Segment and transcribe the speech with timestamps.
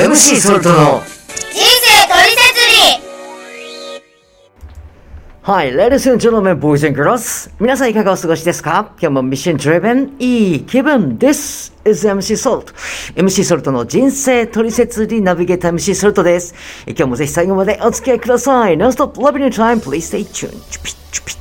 [0.00, 2.60] MC ソルトの人生トリセツ
[3.02, 4.00] リ
[5.42, 7.50] Hi, ladies and gentlemen, boys and girls.
[7.60, 8.92] 皆さんいかがお過ごしですか？
[9.00, 12.72] 今日もミッション driven いい気分 This is MC Salt.
[13.16, 16.54] MC ソルトの人生トリセツリナビゲーター MC ソルトです。
[16.86, 18.76] え今日もぜひ最後までお付き合いください。
[18.76, 19.80] Non-stop loving your time.
[19.80, 20.50] Please stay tuned.
[20.70, 21.38] チュピッチュピッ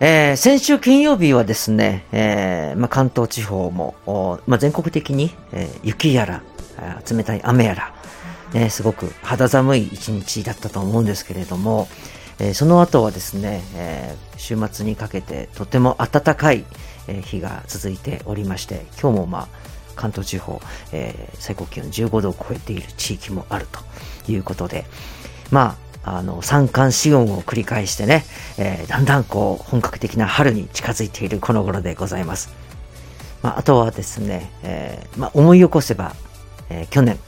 [0.00, 6.42] えー先週金曜日はですね、えーまあ、関東地方も、おまあ、全国的に、えー雪やら、
[7.10, 7.94] 冷たい雨やら、
[8.52, 11.88] ね、すごく肌寒い一日だったと思うんですけれども、
[12.38, 16.64] えその後はですね、え週末にかけてとても暖かい、
[17.24, 19.48] 日が続いておりまして、今日もまあ、
[19.94, 20.60] 関東地方、
[20.92, 23.80] え最高気温15度を超えている地域もあると
[24.30, 24.84] いうことで、
[25.50, 28.24] まあ、あの、三寒四温を繰り返してね、
[28.58, 32.50] えだんだんこう、本格的な春に近づいているこの頃でございます。
[33.42, 36.14] まあ、あとはですね、えまあ、思い起こせば、
[36.70, 37.18] えー去年、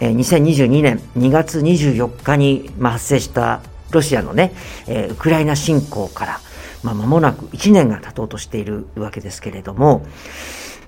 [0.00, 3.60] えー2022年2月24日に、まあ、発生した
[3.90, 4.52] ロシアのね、
[4.86, 6.40] えーウクライナ侵攻から、
[6.82, 10.06] まあ、間もなく1年が経とうとしているわけですけれども、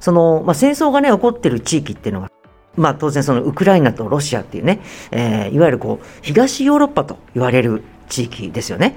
[0.00, 2.30] その、まあ、戦争がね、起こっている地域っていうのが、
[2.76, 8.96] まあ当然そのウクライナとロシアっていうね、えーいわゆるこう、東ヨーロッパと言われる地域ですよね。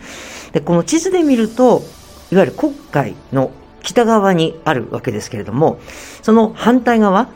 [0.52, 1.81] で、この地図で見ると、
[2.31, 5.80] いわゆる黒海の北側にあるわけですけれども、
[6.22, 7.30] その反対側、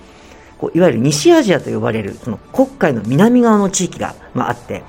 [0.63, 4.83] こういわゆる西アジアと呼ばれる、その黒海の南側の地域が、まあ、あって、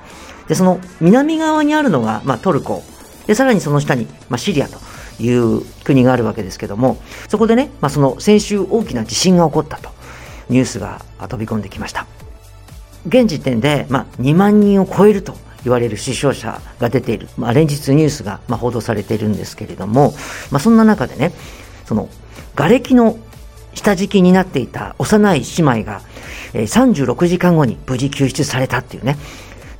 [0.47, 2.81] で、その南側にあるのが、まあ、トルコ。
[3.27, 4.77] で、さらにその下に、まあ、シリアと
[5.19, 9.89] いう国があるわけですけども、そこでね、まあ、その先週大きな地震が起こったと、
[10.47, 12.07] ニュースが飛び込んできました。
[13.05, 20.13] 現時点で、まあ、2万人を超えると言われる死傷者が出ている、まあ、連日ニュースが、まあ、報道されているんですけれども、
[20.51, 21.33] まあ、そんな中でね、
[21.83, 22.07] その、
[22.55, 23.17] 瓦礫の
[23.75, 26.01] 下敷きになっていた幼い姉妹が、
[26.53, 29.17] えー36時間後に無事救出されたっていうね。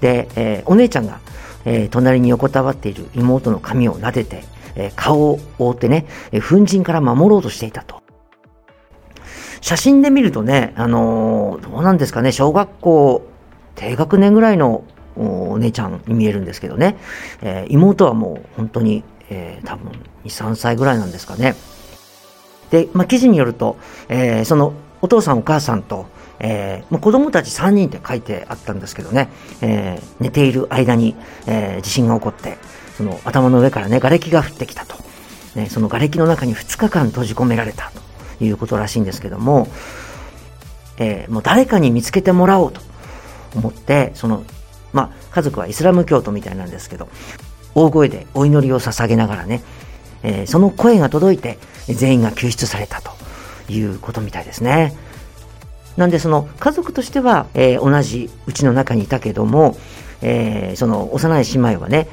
[0.01, 1.19] で、えーお姉ちゃんが、
[1.65, 4.43] えー隣に横たわっている妹の髪を撫でて、
[4.75, 8.03] えー顔を覆ってね、えー粉塵から守ろうとしていたと。
[9.61, 13.25] 写真で見るとね、あのーどうなんですかね、小学校
[13.75, 14.83] 低学年ぐらいの
[15.17, 16.97] お姉ちゃんに見えるんですけどね、
[17.41, 19.91] えー妹はもう本当に、えー多分
[20.25, 21.55] 2、3歳ぐらいなんですかね。
[22.71, 23.77] で、まあ、記事によると、
[24.09, 26.07] えーそのお父さんお母さんと、
[26.39, 29.29] えーまあ子供たち3人って書いてあったんですけどね、
[29.61, 31.15] えー寝ている間に、
[31.45, 32.57] えー地震が起こって、
[32.97, 34.95] その頭の上からね、瓦礫が降ってきたと。
[35.55, 37.91] ね、その瓦礫の中に2日間閉じ込められた
[38.39, 39.67] ということらしいんですけども、
[40.97, 42.81] えーもう誰かに見つけてもらおうと
[43.55, 44.43] 思って、その、
[44.91, 47.09] まあ、家族はイスラム教徒みたいなんですけど、
[47.75, 49.61] 大声でお祈りを捧げながらね、
[50.25, 53.11] えーその声が届いて、全員が救出されたと
[53.69, 54.95] いうことみたいですね。
[55.97, 59.77] なんでその家族としては、えー同じうちの中にいたけども、
[60.21, 62.07] えーその幼い姉妹はね、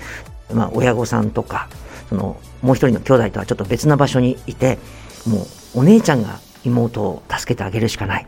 [0.53, 1.69] まあ親御さんとか、
[2.11, 4.79] そのもう一人の兄弟とはちょっと別な場所にいて、
[5.27, 8.27] もうお姉ちゃんが妹を助けてあげるしかない。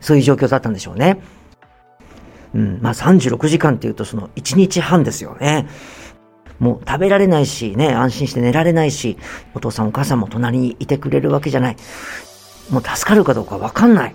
[0.00, 1.20] そういう状況だったんでしょうね。
[2.54, 5.66] うん、まあ36時間っていうとその1日半ですよね。
[6.62, 9.18] もう食べられないしね、安心して寝られないし、
[9.52, 11.76] お父さんお母さんも隣にいてくれるわけじゃない。
[12.70, 14.14] もう助かるかどうかわかんない。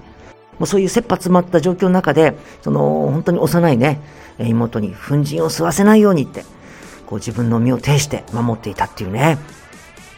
[0.58, 4.00] もうそういう切羽詰まった状況の中で、その本当に幼いね、
[4.40, 6.46] 妹に粉塵を吸わせないようにって、
[7.06, 9.38] こう自分の身を挺して守っていたっていうね。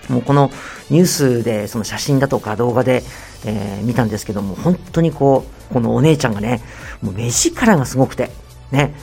[0.07, 0.51] もうこの
[0.91, 3.03] ニュースでその写真だとか動画で、
[3.43, 6.61] えー見たんですけども、本当にこう、このお姉ちゃんがね、
[7.01, 8.29] もう目力がすごくて、
[8.71, 8.93] ね。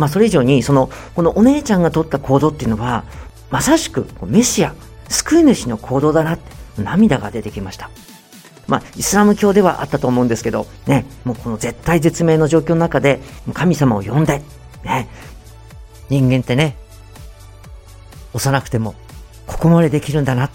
[0.00, 3.04] まあそれ以上に、その、このお姉ちゃんが取った行動っていうのは、
[3.50, 4.74] まさしくメシア、
[5.08, 6.42] 救い主の行動だなって、
[6.82, 7.90] 涙が出てきました。
[8.66, 13.20] まあ、イスラム教ではあったと思うんですけど、ね、もうこの絶対絶命の状況の中で、
[13.52, 14.42] 神様を呼んで、
[14.84, 15.08] ね、
[16.08, 16.76] 人間ってね、
[18.32, 18.94] 幼くても、
[19.46, 20.50] ここまでできるんだな、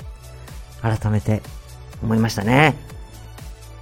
[0.82, 1.44] 改めて
[2.02, 2.76] 思いましたね。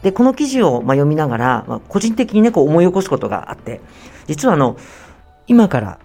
[0.02, 3.80] で、この記事をま読みながら、ま、個人的にね、こう思い起こすことがあって、
[4.28, 4.78] 実はあの、
[5.48, 6.00] 今から、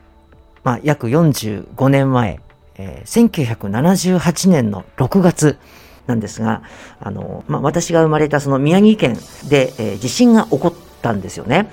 [0.65, 2.41] まあ、約45年前、
[2.77, 5.59] えー1978年の6月
[6.07, 6.63] なんですが、
[7.01, 9.17] あの、まあ、私が生まれたその宮城県
[9.49, 11.71] で、えー地震が起こったんですよね。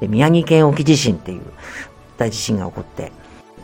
[0.00, 1.42] で宮城県沖地震っていう
[2.18, 3.12] 大地震が起こって、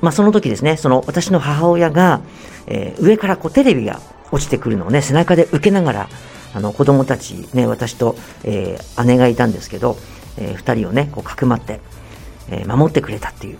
[0.00, 2.20] まあ、その時ですね、その私の母親が、
[2.66, 4.00] えー上からこうテレビが
[4.30, 6.08] 落ちてくるのをね、背中で受けながら、
[6.54, 9.96] あの子供たちね、私と、えー姉がいたんですけど、
[10.38, 11.80] えー二人をね、こうかくまって、
[12.48, 13.58] えー守ってくれたっていう、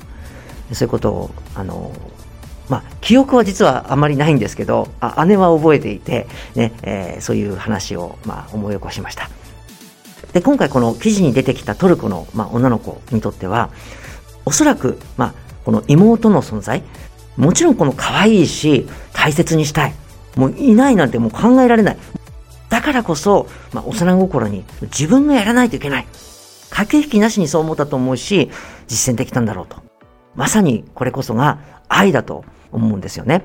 [0.72, 1.92] そういうことを、あの、
[2.68, 9.28] まあ、記憶は実はあまりないんですけど、あ姉は覚えていて、ね、えーそういう話を、まあ、思い起こしました。
[10.32, 13.70] で、今回この記事に出てきたトルコの、まあ、女の子にとっては、
[14.44, 16.82] おそらく、まあ、この妹の存在、
[17.36, 19.94] もちろんこの可愛いし、大切にしたい。
[20.36, 21.96] もういないなんてもう考えられない。
[22.70, 26.06] だからこそ、まあ、幼心に自分がやらないといけない。
[26.72, 28.50] 駆け引きなしにそう思ったと思うし、
[28.88, 29.76] 実践できたんだろうと。
[30.34, 31.58] まさにこれこそが
[31.88, 33.44] 愛だと思うんですよね。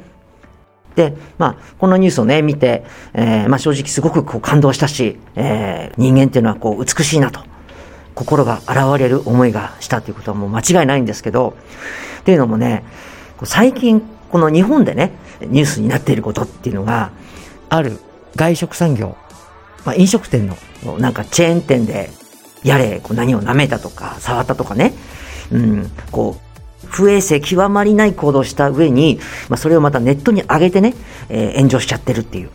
[0.95, 7.41] で、まあ、このニュースをね、見て、えー、まあ正直すごくこう感動したし、えー、人間っていうのはこう美しいなと。
[8.15, 11.55] 心が現れる思いがしたということはもう間違いないんですけど、
[12.21, 12.83] っていうのもね、
[13.43, 14.01] 最近
[14.31, 17.11] この日本でね、ニュースになっていることっていうのが、
[17.69, 17.99] ある
[18.35, 19.15] 外食産業、
[19.85, 22.09] まあ、飲食店のなんかチェーン店で、
[22.67, 24.93] やれ、こう何を舐めたとか、触ったとかね、
[25.51, 29.19] うん、こう、不衛生極まりない行動した上に、
[29.49, 30.93] まあ、それをまたネットに上げてね、
[31.29, 32.49] えー、炎上しちゃってるっていう。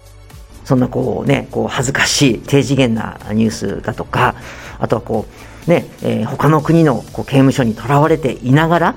[0.64, 4.36] そんなこうね、こう恥ずかしい低次元なニュースだとか、
[4.78, 5.26] あとはこ
[5.66, 8.96] う、ね、えー、他の国のこう刑務所にとらわれていながら、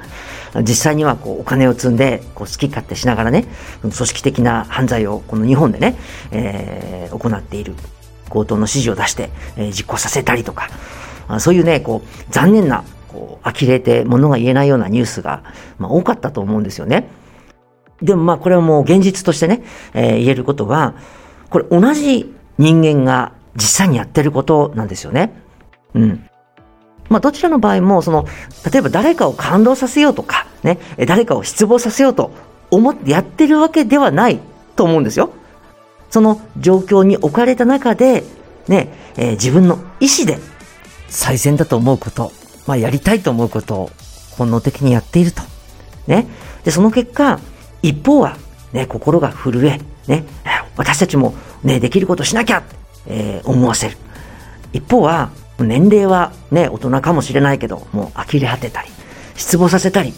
[0.61, 3.45] 実際にはこうお金を積んでこう好き勝手しながらね、
[3.81, 5.97] 組織的な犯罪をこの日本でね、
[6.31, 7.73] えー、行っている。
[8.29, 10.69] 強盗の指示を出して、えー、実行させたりとか、
[11.39, 15.43] そういうね、こう、残念な、こう、呆れて物が言えないようなニュースが、
[15.79, 17.09] まあ、多かったと思うんですよね。
[18.01, 19.63] でもまあ、これはもう現実としてね、
[19.93, 20.95] えー、言えることは、
[21.49, 25.33] これ同じ人間が実際にやってることなんですよね。
[25.93, 26.29] うん。
[27.09, 28.25] まあ、どちらの場合も、その、
[28.71, 32.31] 例えば誰かを感動させようとか、ね、誰かを失望させようと
[32.71, 34.39] 思ってやってるわけではない
[34.75, 35.29] と思うんですよ。
[36.09, 38.23] その状況に置かれた中で、
[38.67, 40.39] ね、えー、自分の意思で
[41.15, 42.31] 最善だと思うこと、
[42.67, 43.91] まあ、やりたいと思うことを
[44.37, 45.41] 本能的にやっていると。
[46.07, 46.27] ね。
[46.63, 47.39] で、その結果、
[47.81, 48.37] 一方は、
[48.73, 50.25] ね、心が震え、ね、
[50.75, 51.33] 私たちも、
[51.63, 52.63] ね、できることしなきゃ、
[53.07, 53.97] えー、思わせる。
[54.73, 58.89] 一方は、年齢はね、大人かもしれないけど、もう呆れ果てたり、
[59.35, 60.13] 失望させたり、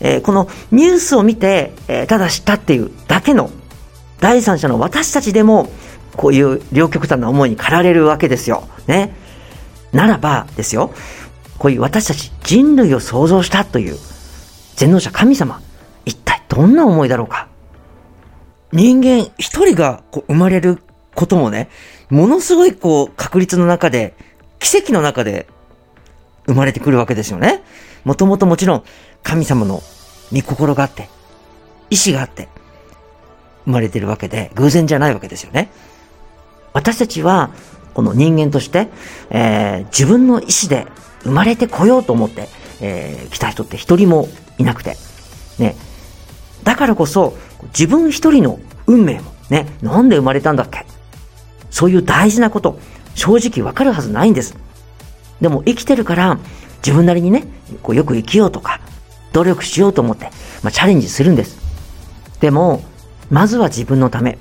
[0.00, 3.50] えー、このニュースを見て、えー、ただ知ったっていうだけの
[4.20, 5.68] 第三者の私たちでも、
[6.16, 8.68] こういう両極端な思いに駆られるわけですよ。
[8.86, 9.25] ね。
[9.92, 10.92] ならばですよ、
[11.58, 13.96] こういう私たち人類を創造したという
[14.76, 15.60] 全能者神様、
[16.04, 17.48] 一体どんな思いだろうか？
[18.72, 20.78] 人間一人がこう生まれる
[21.14, 21.70] こともね、
[22.10, 24.14] ものすごいこう確率の中で
[24.58, 25.46] 奇跡の中で
[26.46, 27.62] 生まれてくるわけですよね。
[28.04, 28.84] もともともちろん
[29.22, 29.82] 神様の
[30.32, 31.08] 御心があって、
[31.90, 32.48] 意志があって、
[33.64, 35.70] 生まれてるわけで、偶然じゃないわけですよね。
[36.72, 37.50] 私たちは、
[37.96, 38.88] この人間として、
[39.30, 40.86] えー、自分の意志で
[41.22, 42.50] 生まれてこようと思って、
[42.82, 44.28] えー、来た人って一人も
[44.58, 44.98] いなくて、
[45.58, 45.74] ね。
[46.62, 47.32] だからこそ、
[47.68, 50.84] 自分一人の運命も、ね、なんで生まれたんだっけ？
[51.70, 52.78] そういう大事なこと、
[53.14, 54.58] 正直わかるはずないんです。
[55.40, 56.38] でも生きてるから、
[56.84, 57.44] 自分なりにね、
[57.82, 58.78] こうよく生きようとか、
[59.32, 60.26] 努力しようと思って、
[60.62, 61.56] まあ、チャレンジするんです。
[62.40, 62.84] でも、
[63.30, 64.36] まずは自分のため。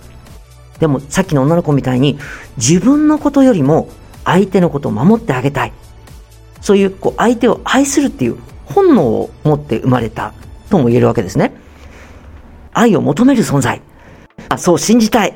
[0.80, 2.18] でも、さっきの女の子みたいに、
[2.58, 3.90] 自分のことよりも、
[4.24, 5.74] 相手のことを守ってあげたい。
[6.62, 10.34] そういう、こう、相手を愛するっていう本能を持って生まれた
[10.70, 11.54] とも言えるわけですね。
[12.74, 13.82] 愛を求める存在。
[14.50, 15.36] あそう信じたい。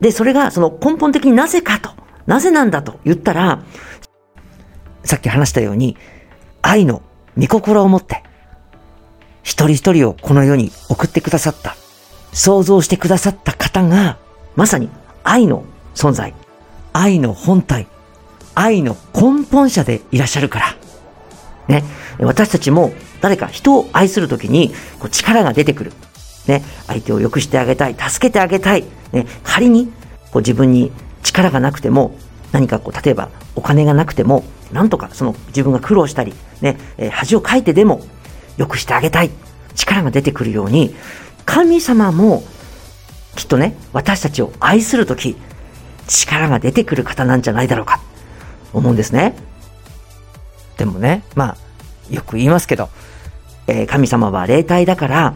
[0.00, 1.90] で、それがその根本的になぜかと、
[2.26, 3.62] なぜなんだと言ったら、
[5.04, 5.96] さっき話したように、
[6.62, 7.02] 愛の
[7.38, 8.24] 御心を持って、
[9.42, 11.76] 一人一人をこの世に送ってくださった、
[12.32, 14.18] 想像してくださった方が、
[14.56, 14.88] まさに
[15.22, 16.34] 愛の存在、
[16.92, 17.86] 愛の本体、
[18.54, 20.76] 愛の根本者でいらっしゃるから。
[21.68, 21.84] ね。
[22.18, 25.92] 私たちも誰か人を愛するときにこう力が出てくる。
[26.46, 26.62] ね。
[26.86, 28.84] 相手を良くしてあげたい、助けてあげたい。
[29.12, 29.26] ね。
[29.44, 29.86] 仮に
[30.32, 30.90] こう自分に
[31.22, 32.16] 力がなくても、
[32.52, 36.32] 何かこう、例えばお金がなくても、なんとかその自分が苦労したり、
[36.62, 36.78] ね、
[37.10, 38.00] 恥をかいてでも
[38.56, 39.30] 良くしてあげたい。
[39.74, 40.94] 力が出てくるように、
[41.44, 42.42] 神様も
[43.36, 45.36] きっとね、私たちを愛するとき、
[46.08, 48.00] 力が出てくる方なんじゃないだろうか、
[48.72, 49.36] 思うんですね。
[50.78, 51.56] でもね、まあ、
[52.12, 52.88] よく言いますけど、
[53.66, 55.34] えー、神様は霊体だから、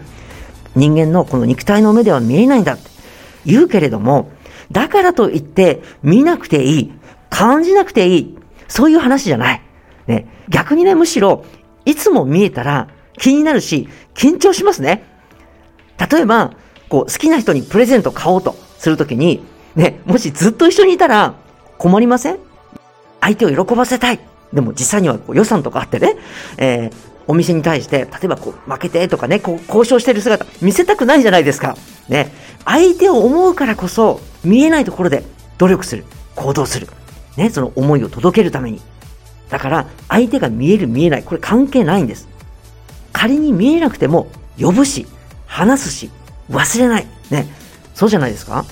[0.75, 2.89] 人間のこの肉体の目では見えないんだって
[3.45, 4.31] 言うけれども、
[4.71, 6.93] だからといって見なくていい、
[7.29, 8.39] 感じなくていい、
[8.69, 9.63] そういう話じゃない。
[10.07, 11.45] ね、逆にね、むしろ、
[11.85, 12.89] いつも見えたら
[13.19, 15.05] 気になるし、緊張しますね。
[16.11, 16.53] 例えば、
[16.91, 19.43] こう、好きな人にプレゼント買おうとするときに、
[19.75, 21.35] ね、もしずっと一緒にいたら
[21.79, 22.39] 困りません？
[23.21, 24.21] 相手を喜ばせたい。
[24.53, 26.17] でも実際にはこう予算とかあってね、
[26.59, 26.93] えー、
[27.29, 31.77] お店に対して、例えばこう、負けてとかね、こう、交渉してる姿、見せたくないじゃないですか。
[32.09, 32.33] ね。
[32.65, 35.23] 相手を思うからこそ、見えないところで
[35.59, 36.05] 努力する、
[36.35, 36.89] 行動する。
[37.37, 38.81] ね、その思いを届けるために。
[39.49, 42.29] だから、相手が見える見えない、これ関係ないんです。
[43.13, 44.27] 仮に見えなくても、
[44.59, 45.07] 呼ぶし、
[45.47, 46.11] 話すし、
[46.51, 47.07] 忘れない。
[47.31, 47.47] ね。
[47.95, 48.65] そうじゃないですか？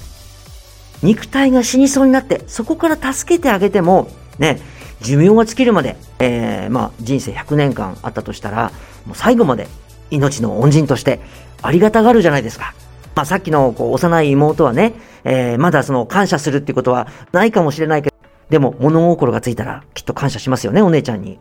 [1.03, 4.09] 肉体が死にそうになって、そこから助けてあげても、
[4.39, 4.61] ね、
[5.01, 8.73] 寿命が尽きるまで、えー、まあ、人生100年間あったとしたら、
[9.07, 9.69] もう最後まで
[10.11, 11.21] 命の恩人として
[11.63, 12.75] ありがたがるじゃないですか。
[13.15, 14.95] まあ、さっきのこう幼い妹はね、
[15.25, 18.17] えー、まだその感謝するってことはないかもしれないけど、
[18.49, 21.39] でも物心がついたらきっと感謝しますよね、お姉ちゃんに。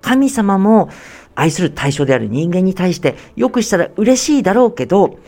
[0.00, 0.88] 神様も
[1.38, 5.20] 愛する対象である人間に対してよくしたら嬉しいだろうけど、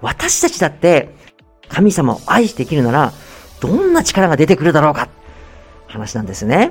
[0.00, 1.08] 私たちだって
[1.68, 3.12] 神様を愛して生きるなら、
[3.60, 5.08] どんな力が出てくるだろうか？
[5.88, 6.70] 話なんですね。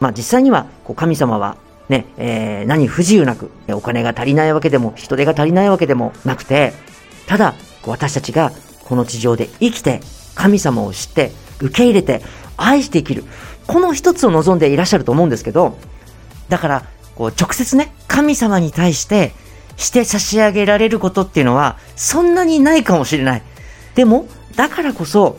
[0.00, 1.58] まあ実際には、こう神様は
[1.90, 6.72] ね、えー、何不自由なく、お金が足りないわけでも、人手が足りないわけでもなくて、
[7.26, 7.54] ただ、
[7.86, 8.52] 私たちが
[8.84, 10.00] この地上で生きて、
[10.34, 12.22] 神様を知って、受け入れて、
[12.56, 13.24] 愛して生きる。
[13.66, 15.76] この一つを望んでいらっしゃると思うんですけど、
[16.48, 16.84] だから、
[17.18, 19.32] こう直接ね、神様に対して
[19.76, 23.42] して差し上げられることっていうのは、そんなにないかもしれない。
[23.96, 25.36] でも、だからこそ、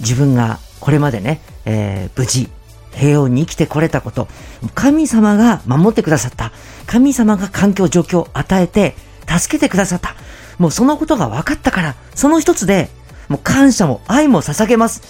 [0.00, 2.48] 自分がこれまでね、えー、無事、
[2.92, 4.26] 平穏に生きてこれたこと、
[4.74, 6.50] 神様が守ってくださった。
[6.86, 8.96] 神様が環境、状況を与えて、
[9.28, 10.16] 助けてくださった。
[10.58, 12.88] もうそのことが分かったから、その一つで、
[13.28, 15.02] もう感謝も愛も捧げます。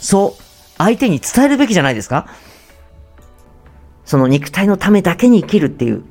[0.00, 0.42] そう、
[0.78, 2.26] 相手に伝えるべきじゃないですか
[4.10, 6.02] その肉体のためだけに生きるっていう、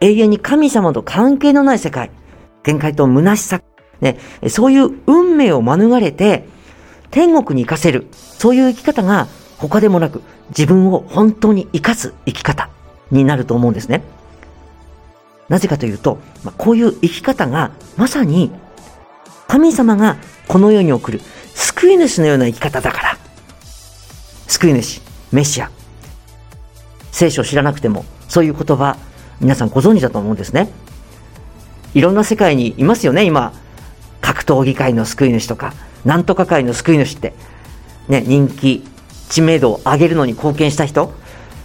[0.00, 2.10] 永遠に神様と関係のない世界、
[2.62, 3.60] 限界と虚しさ、
[4.00, 4.16] ね、
[4.48, 6.48] そういう運命を免れて、
[7.10, 10.22] 天国に行かせる、そういう生き方が他でもなく、
[10.56, 12.70] 自分を本当に生かす生き方
[13.10, 14.02] になると思うんですね。
[15.50, 18.52] なぜかというと、まあ、こういう生き方がまさに
[19.48, 20.16] 神様が
[20.48, 21.20] この世に送る
[21.54, 23.18] 救い主のような生き方だから。
[24.48, 25.73] 救い主、メシア。
[27.14, 28.96] 聖書を知らなくても、そういう言葉、
[29.40, 30.68] 皆さんご存知だと思うんですね。
[31.94, 33.52] いろんな世界にいますよね、今。
[34.20, 37.32] 格闘技界の救い主とか、なんとか界の救い主って。
[38.08, 38.84] ね、人気、
[39.28, 41.12] 知名度を上げるのに貢献した人。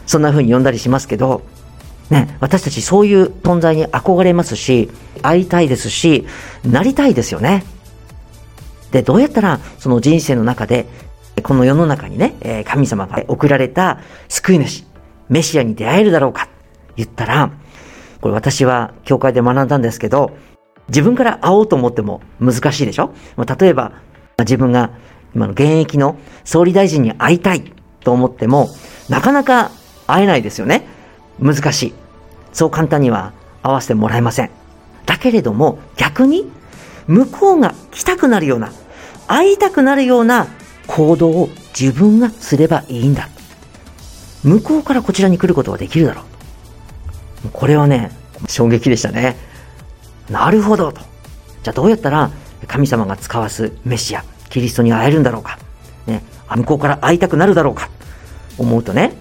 [0.06, 1.42] そんな風に呼んだりしますけど、
[2.12, 4.92] ね、私たちそういう存在に憧れますし、
[5.24, 6.28] 会いたいですし、
[6.64, 7.64] なりたいですよね。
[8.92, 10.86] で、どうやったらその人生の中で、
[11.42, 14.86] この世の中にね、神様が送られた救い主、
[15.30, 16.50] メシアに出会えるだろうか
[16.96, 17.52] 言ったら、
[18.20, 20.32] これ私は教会で学んだんですけど、
[20.90, 23.14] 自分から会おうと思っても難しいでしょ？
[23.60, 23.94] 例えば、
[24.40, 24.90] 自分が
[25.36, 27.72] 今の現役の総理大臣に会いたい
[28.02, 28.70] と思っても、
[29.08, 29.72] なかなか
[30.08, 30.88] 会えないですよね。
[31.40, 31.94] 難しい。
[32.52, 34.50] そう簡単には会わせてもらえません。
[35.06, 36.52] だけれども逆に
[37.08, 38.72] 向こうが来たくなるような、
[39.28, 40.48] 会いたくなるような
[40.88, 43.30] 行動を自分がすればいいんだ。
[44.44, 46.22] 向こうからこちらに来ることができるだろ
[47.46, 47.50] う。
[47.52, 48.12] これはね、
[48.48, 49.38] 衝撃でしたね。
[50.30, 51.02] なるほどと。
[51.64, 52.32] じゃあどうやったら
[52.68, 55.60] 神様が使わすメシア、キリストに会えるんだろうか。
[56.06, 56.24] ね、
[56.56, 57.90] 向こうから会いたくなるだろうか。
[58.58, 59.14] 思うとね、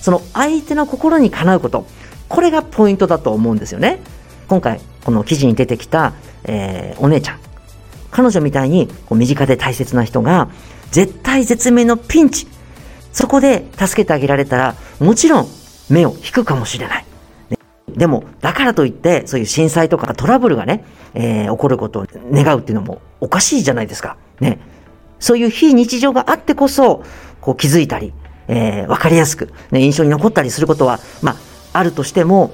[0.00, 1.86] その相手の心にかなうこと、
[2.28, 4.00] これがポイントだと思うんですよね。
[4.48, 6.14] 今回、この記事に出てきた、
[6.44, 7.38] えー、お姉ちゃん。
[8.10, 10.48] 彼女みたいにこう身近で大切な人が、
[10.90, 12.46] 絶対絶命のピンチ。
[13.12, 15.48] そこで助けてあげられたら、もちろん
[15.90, 17.04] 目を引くかもしれない。
[17.50, 24.16] ね、でも、だからといって、そういう震災とかトラブルがね、えー、起こることを願うっていうのもおかしいじゃないですか。
[24.40, 24.58] ね。
[25.20, 27.04] そういう非日常があってこそ、
[27.40, 28.12] こう気づいたり、
[28.48, 31.36] えー、わかりやすく、ね、印象に残ったりすることは、まあ、
[31.74, 32.52] あるとしても、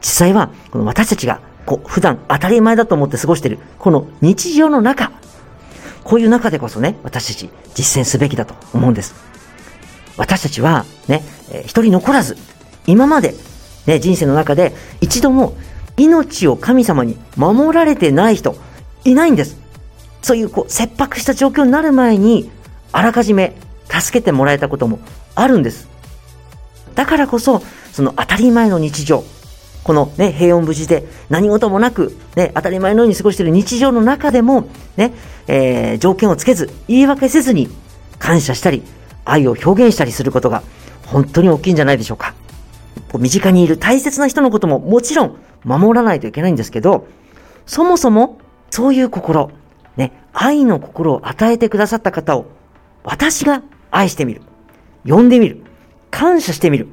[0.00, 5.12] 実際は、この私たちが、こう、普段当たり前だと思って過ごしている、この日常の中、
[6.02, 9.14] こういう中でこそね、私たち実践すべきだと思うんです。
[10.16, 11.22] 私たちは、ね、
[11.64, 12.36] 一人残らず、
[12.86, 13.34] 今まで、
[13.86, 15.54] ね、人生の中で一度も
[15.96, 18.56] 命を神様に守られてない人、
[19.04, 19.58] いないんです。
[20.22, 22.50] そういう、こう、切迫した状況になる前に、
[22.92, 23.54] あらかじめ
[23.88, 24.98] 助けてもらえたことも
[25.34, 25.88] あるんです。
[26.94, 29.24] だからこそ、その当たり前の日常、
[29.82, 35.12] このね、平穏無事で何事もなく、ね、当たり前のように過ごしている日常の中でも、ね、
[35.46, 37.68] えー、条件をつけず、言い訳せずに
[38.18, 38.82] 感謝したり、
[39.24, 40.62] 愛を表現したりすることが
[41.06, 42.34] 本当に大きいんじゃないでしょうか。
[43.18, 47.06] 身近にいる大切な人のことももちろん守らないといけないんですけど、
[47.66, 48.38] そもそも
[48.70, 49.50] そういう心、
[49.96, 52.46] ね、愛の心を与えてくださった方を
[53.04, 54.42] 私が愛してみる。
[55.06, 55.62] 呼んでみる。
[56.10, 56.88] 感謝してみる。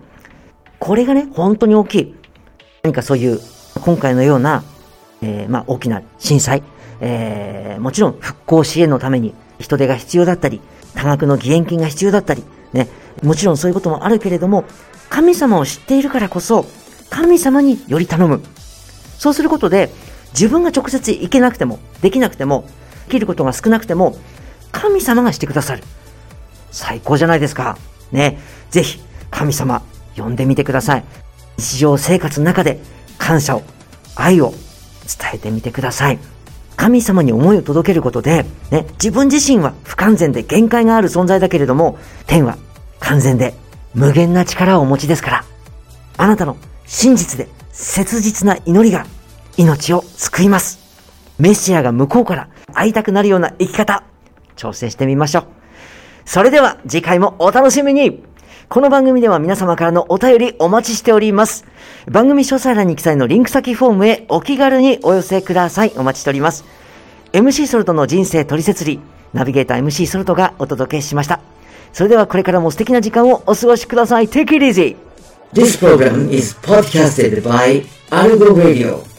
[0.79, 2.15] これがね、本当に大きい。
[2.83, 3.39] 何かそういう、
[3.81, 4.63] 今回のような、
[5.21, 6.63] えー、まあ、大きな震災、
[6.99, 10.59] えー、もちろん復興支援のために人手が必要だったり、
[10.95, 12.43] 多額の義援金が必要だったり、
[12.73, 12.87] ね、
[13.23, 14.65] もちろんそういうこともあるけれども、
[15.09, 16.65] 神様を知っているからこそ、
[17.09, 18.41] 神様により頼む。
[19.17, 19.91] そうすることで、
[20.33, 22.65] 自分が直接行けなくても、できなくても、
[23.05, 24.15] 生きることが少なくても、
[24.71, 25.83] 神様がしてくださる。
[26.71, 27.77] 最高じゃないですか。
[28.11, 28.39] ね。
[28.69, 29.83] ぜひ、神様、
[30.15, 31.03] 呼んでみてください。
[31.57, 32.79] 日常生活の中で
[33.17, 33.63] 感謝を、
[34.15, 34.53] 愛を
[35.19, 36.19] 伝えてみてください。
[36.75, 41.97] 神様に思いを届けることで、ね、自分自身は不完全で限界がある存在だけれども、
[42.27, 42.57] 天は
[42.99, 43.53] 完全で
[43.93, 45.45] 無限な力をお持ちですから、
[46.17, 49.05] あなたの真実で切実な祈りが
[49.57, 50.79] 命を救います。
[51.39, 54.03] メシアが向こうから会いたくなるような生き方、
[54.55, 55.45] 挑戦してみましょう。
[56.25, 58.23] それでは次回もお楽しみに
[58.69, 61.65] この番組では皆様からのお便りお待ちしております。
[62.09, 65.93] 番組詳細欄に記載のリンク先フォームへお気軽にお寄せください。
[65.95, 66.65] お待ちしております。
[67.33, 68.99] MC ソルトの人生取説理、
[69.33, 71.39] ナビゲーター MC ソルトがお届けしました。
[71.93, 74.27] それではこれからも素敵な時間をお過ごしください。
[74.27, 74.95] Take it easy!
[75.53, 79.10] This program is podcasted by Algo Radio.